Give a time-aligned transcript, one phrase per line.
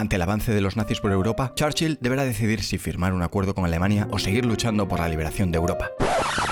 [0.00, 3.54] ante el avance de los nazis por Europa, Churchill deberá decidir si firmar un acuerdo
[3.54, 5.90] con Alemania o seguir luchando por la liberación de Europa.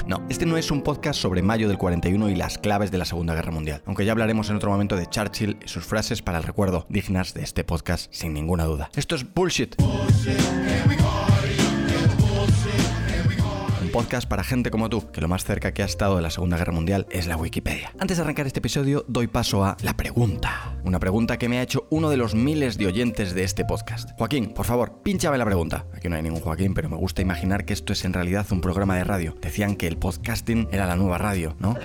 [0.06, 3.04] No, este no es un podcast sobre mayo del 41 y las claves de la
[3.04, 6.38] Segunda Guerra Mundial, aunque ya hablaremos en otro momento de Churchill y sus frases para
[6.38, 8.90] el recuerdo dignas de este podcast sin ninguna duda.
[8.94, 9.74] Esto es bullshit.
[13.88, 16.56] Podcast para gente como tú, que lo más cerca que ha estado de la Segunda
[16.56, 17.92] Guerra Mundial es la Wikipedia.
[17.98, 20.76] Antes de arrancar este episodio, doy paso a la pregunta.
[20.84, 24.10] Una pregunta que me ha hecho uno de los miles de oyentes de este podcast.
[24.18, 25.86] Joaquín, por favor, pínchame la pregunta.
[25.94, 28.60] Aquí no hay ningún Joaquín, pero me gusta imaginar que esto es en realidad un
[28.60, 29.36] programa de radio.
[29.40, 31.76] Decían que el podcasting era la nueva radio, ¿no?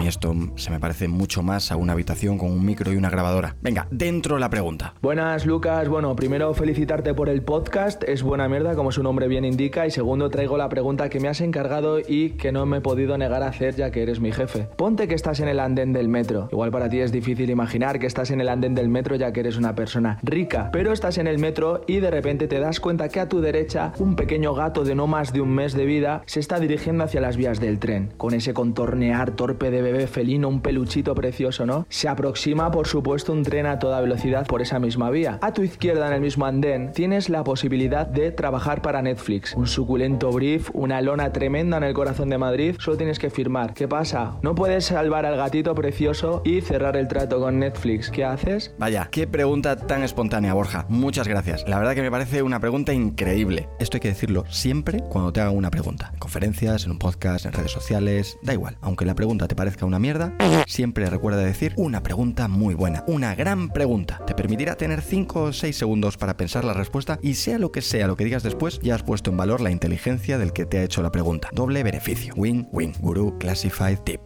[0.00, 3.10] Mí esto se me parece mucho más a una habitación con un micro y una
[3.10, 3.56] grabadora.
[3.60, 4.94] Venga, dentro la pregunta.
[5.02, 5.90] Buenas, Lucas.
[5.90, 8.02] Bueno, primero felicitarte por el podcast.
[8.04, 9.86] Es buena mierda, como su nombre bien indica.
[9.86, 13.18] Y segundo, traigo la pregunta que me has encargado y que no me he podido
[13.18, 14.68] negar a hacer ya que eres mi jefe.
[14.74, 16.48] Ponte que estás en el andén del metro.
[16.50, 19.40] Igual para ti es difícil imaginar que estás en el andén del metro ya que
[19.40, 20.70] eres una persona rica.
[20.72, 23.92] Pero estás en el metro y de repente te das cuenta que a tu derecha
[23.98, 27.20] un pequeño gato de no más de un mes de vida se está dirigiendo hacia
[27.20, 28.14] las vías del tren.
[28.16, 31.86] Con ese contornear torpe de bebé felino, un peluchito precioso, ¿no?
[31.88, 35.38] Se aproxima, por supuesto, un tren a toda velocidad por esa misma vía.
[35.42, 39.54] A tu izquierda, en el mismo andén, tienes la posibilidad de trabajar para Netflix.
[39.54, 43.74] Un suculento brief, una lona tremenda en el corazón de Madrid, solo tienes que firmar.
[43.74, 44.36] ¿Qué pasa?
[44.42, 48.10] No puedes salvar al gatito precioso y cerrar el trato con Netflix.
[48.10, 48.74] ¿Qué haces?
[48.78, 50.86] Vaya, qué pregunta tan espontánea, Borja.
[50.88, 51.64] Muchas gracias.
[51.68, 53.68] La verdad que me parece una pregunta increíble.
[53.78, 56.10] Esto hay que decirlo siempre cuando te hagan una pregunta.
[56.12, 58.76] En conferencias, en un podcast, en redes sociales, da igual.
[58.80, 60.34] Aunque la pregunta te parezca una mierda,
[60.66, 64.20] siempre recuerda decir una pregunta muy buena, una gran pregunta.
[64.26, 67.82] Te permitirá tener 5 o 6 segundos para pensar la respuesta y sea lo que
[67.82, 70.78] sea lo que digas después, ya has puesto en valor la inteligencia del que te
[70.78, 71.48] ha hecho la pregunta.
[71.52, 72.34] Doble beneficio.
[72.36, 72.94] Win-win.
[73.00, 74.20] Guru Classified Tip.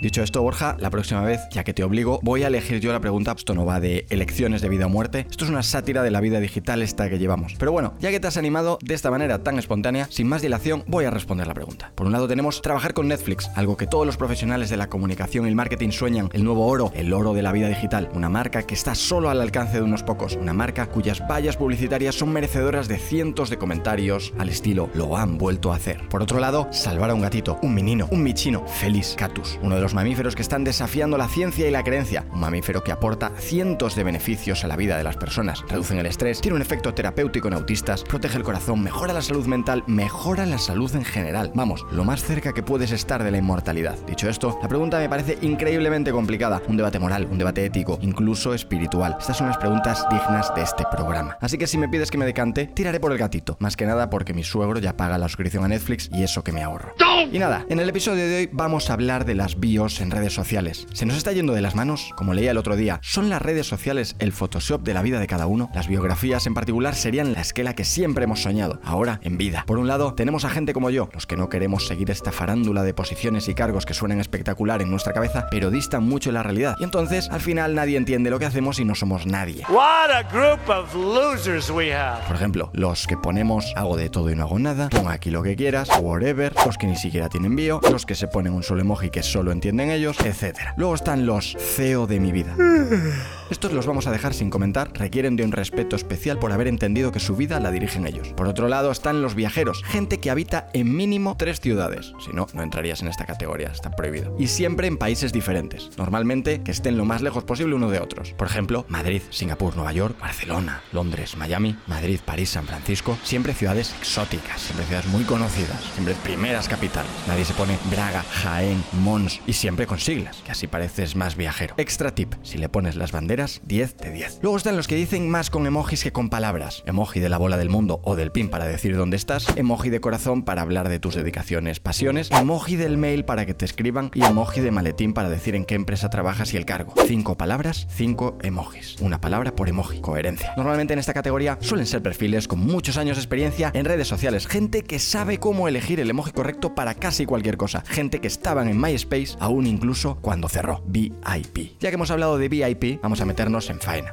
[0.00, 3.00] Dicho esto, Borja, la próxima vez, ya que te obligo, voy a elegir yo la
[3.00, 3.34] pregunta.
[3.36, 5.26] Esto no va de elecciones de vida o muerte.
[5.30, 7.54] Esto es una sátira de la vida digital esta que llevamos.
[7.58, 10.84] Pero bueno, ya que te has animado de esta manera tan espontánea, sin más dilación,
[10.86, 11.92] voy a responder la pregunta.
[11.94, 15.46] Por un lado tenemos trabajar con Netflix, algo que todos los profesionales de la comunicación
[15.46, 18.08] y el marketing sueñan, el nuevo oro, el oro de la vida digital.
[18.14, 20.36] Una marca que está solo al alcance de unos pocos.
[20.36, 25.38] Una marca cuyas vallas publicitarias son merecedoras de cientos de comentarios al estilo lo han
[25.38, 26.08] vuelto a hacer.
[26.08, 29.80] Por otro lado, salvar a un gatito, un menino, un michino, Felis catus, uno de
[29.80, 32.26] los mamíferos que están desafiando la ciencia y la creencia.
[32.32, 35.64] Un mamífero que aporta cientos de beneficios a la vida de las personas.
[35.68, 39.46] Reducen el estrés, tiene un efecto terapéutico en autistas, protege el corazón, mejora la salud
[39.46, 41.52] mental, mejora la salud en general.
[41.54, 43.96] Vamos, lo más cerca que puedes estar de la inmortalidad.
[44.06, 46.60] Dicho esto, la pregunta me parece increíblemente complicada.
[46.66, 49.16] Un debate moral, un debate ético, incluso espiritual.
[49.20, 51.38] Estas son las preguntas dignas de este programa.
[51.40, 53.56] Así que si me pides que me decante, tiraré por el gatito.
[53.60, 56.52] Más que nada porque mi suegro ya paga la suscripción a Netflix y eso que
[56.52, 56.94] me ahorro.
[57.16, 60.32] Y nada, en el episodio de hoy vamos a hablar de las bios en redes
[60.32, 60.88] sociales.
[60.92, 62.10] ¿Se nos está yendo de las manos?
[62.16, 65.28] Como leía el otro día, ¿son las redes sociales el Photoshop de la vida de
[65.28, 65.70] cada uno?
[65.74, 69.62] Las biografías en particular serían la esquela que siempre hemos soñado, ahora en vida.
[69.64, 72.82] Por un lado, tenemos a gente como yo, los que no queremos seguir esta farándula
[72.82, 76.42] de posiciones y cargos que suenan espectacular en nuestra cabeza, pero distan mucho de la
[76.42, 76.74] realidad.
[76.80, 79.62] Y entonces, al final, nadie entiende lo que hacemos y no somos nadie.
[79.68, 82.26] What a group of losers we have.
[82.26, 85.42] Por ejemplo, los que ponemos hago de todo y no hago nada, pon aquí lo
[85.42, 88.80] que quieras, whatever, los que ni siquiera tienen bio, los que se ponen un solo
[88.80, 90.58] emoji que solo entienden ellos, etc.
[90.78, 92.56] Luego están los CEO de mi vida.
[93.54, 97.12] Estos los vamos a dejar sin comentar, requieren de un respeto especial por haber entendido
[97.12, 98.32] que su vida la dirigen ellos.
[98.36, 102.12] Por otro lado están los viajeros, gente que habita en mínimo tres ciudades.
[102.18, 104.34] Si no, no entrarías en esta categoría, está prohibido.
[104.40, 108.32] Y siempre en países diferentes, normalmente que estén lo más lejos posible uno de otros.
[108.32, 113.94] Por ejemplo, Madrid, Singapur, Nueva York, Barcelona, Londres, Miami, Madrid, París, San Francisco, siempre ciudades
[114.00, 117.12] exóticas, siempre ciudades muy conocidas, siempre primeras capitales.
[117.28, 121.76] Nadie se pone Braga, Jaén, Mons y siempre con siglas, que así pareces más viajero.
[121.78, 124.38] Extra tip, si le pones las banderas, 10 de 10.
[124.42, 126.82] Luego están los que dicen más con emojis que con palabras.
[126.86, 130.00] Emoji de la bola del mundo o del pin para decir dónde estás, emoji de
[130.00, 134.24] corazón para hablar de tus dedicaciones, pasiones, emoji del mail para que te escriban y
[134.24, 136.94] emoji de maletín para decir en qué empresa trabajas y el cargo.
[137.06, 138.96] Cinco palabras, cinco emojis.
[139.00, 140.00] Una palabra por emoji.
[140.00, 140.52] Coherencia.
[140.56, 144.46] Normalmente en esta categoría suelen ser perfiles con muchos años de experiencia en redes sociales,
[144.46, 148.68] gente que sabe cómo elegir el emoji correcto para casi cualquier cosa, gente que estaban
[148.68, 150.82] en MySpace aún incluso cuando cerró.
[150.86, 151.78] VIP.
[151.80, 154.12] Ya que hemos hablado de VIP, vamos a meternos en faena.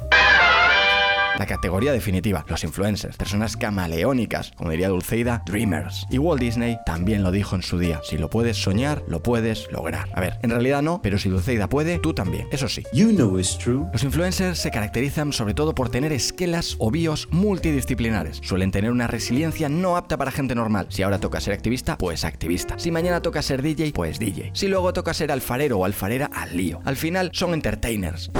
[1.37, 6.05] La categoría definitiva, los influencers, personas camaleónicas, como diría Dulceida, dreamers.
[6.09, 9.71] Y Walt Disney también lo dijo en su día, si lo puedes soñar, lo puedes
[9.71, 10.09] lograr.
[10.13, 12.83] A ver, en realidad no, pero si Dulceida puede, tú también, eso sí.
[12.93, 13.85] You know it's true.
[13.93, 18.39] Los influencers se caracterizan sobre todo por tener esquelas o bios multidisciplinares.
[18.43, 20.87] Suelen tener una resiliencia no apta para gente normal.
[20.89, 22.77] Si ahora toca ser activista, pues activista.
[22.77, 24.51] Si mañana toca ser DJ, pues DJ.
[24.53, 26.81] Si luego toca ser alfarero o alfarera, al lío.
[26.85, 28.31] Al final son entertainers.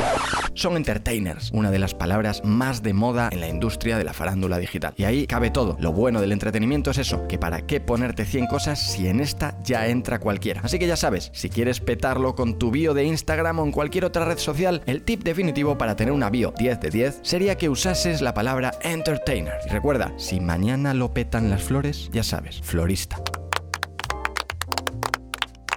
[0.53, 4.57] Son entertainers, una de las palabras más de moda en la industria de la farándula
[4.57, 4.93] digital.
[4.97, 5.77] Y ahí cabe todo.
[5.79, 9.57] Lo bueno del entretenimiento es eso, que para qué ponerte 100 cosas si en esta
[9.63, 10.61] ya entra cualquiera.
[10.63, 14.05] Así que ya sabes, si quieres petarlo con tu bio de Instagram o en cualquier
[14.05, 17.69] otra red social, el tip definitivo para tener una bio 10 de 10 sería que
[17.69, 19.55] usases la palabra entertainer.
[19.65, 23.21] Y recuerda, si mañana lo petan las flores, ya sabes, florista.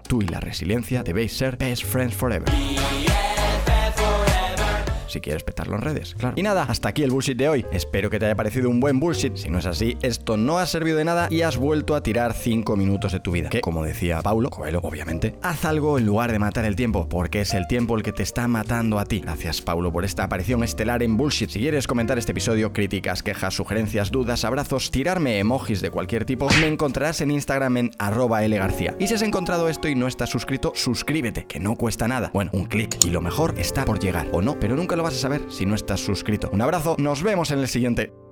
[0.08, 2.52] Tú y la resiliencia debéis ser best friends forever
[5.14, 6.34] si quieres petarlo en redes, claro.
[6.37, 7.64] Y nada, hasta aquí el bullshit de hoy.
[7.72, 9.37] Espero que te haya parecido un buen bullshit.
[9.37, 12.34] Si no es así, esto no ha servido de nada y has vuelto a tirar
[12.34, 13.49] 5 minutos de tu vida.
[13.49, 17.43] Que, como decía Paulo Coelho, obviamente, haz algo en lugar de matar el tiempo, porque
[17.43, 19.20] es el tiempo el que te está matando a ti.
[19.20, 21.50] Gracias, Paulo, por esta aparición estelar en bullshit.
[21.50, 26.49] Si quieres comentar este episodio, críticas, quejas, sugerencias, dudas, abrazos, tirarme emojis de cualquier tipo,
[26.60, 28.96] me encontrarás en Instagram en arroba lgarcía.
[28.99, 32.32] Y si has encontrado esto y no estás suscrito, suscríbete, que no cuesta nada.
[32.34, 32.96] Bueno, un clic.
[33.05, 34.26] Y lo mejor está por llegar.
[34.32, 36.50] O no, pero nunca vas a saber si no estás suscrito.
[36.52, 38.23] Un abrazo, nos vemos en el siguiente.